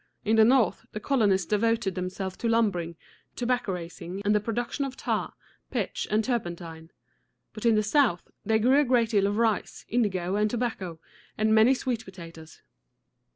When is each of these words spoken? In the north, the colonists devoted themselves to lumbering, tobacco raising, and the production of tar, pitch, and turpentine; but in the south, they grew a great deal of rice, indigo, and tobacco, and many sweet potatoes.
In 0.25 0.35
the 0.37 0.43
north, 0.43 0.87
the 0.93 0.99
colonists 0.99 1.45
devoted 1.45 1.93
themselves 1.93 2.35
to 2.37 2.49
lumbering, 2.49 2.95
tobacco 3.35 3.73
raising, 3.73 4.19
and 4.25 4.33
the 4.33 4.39
production 4.39 4.83
of 4.83 4.97
tar, 4.97 5.35
pitch, 5.69 6.07
and 6.09 6.23
turpentine; 6.23 6.89
but 7.53 7.67
in 7.67 7.75
the 7.75 7.83
south, 7.83 8.27
they 8.43 8.57
grew 8.57 8.79
a 8.79 8.83
great 8.83 9.09
deal 9.09 9.27
of 9.27 9.37
rice, 9.37 9.85
indigo, 9.89 10.37
and 10.37 10.49
tobacco, 10.49 10.99
and 11.37 11.53
many 11.53 11.75
sweet 11.75 12.03
potatoes. 12.03 12.63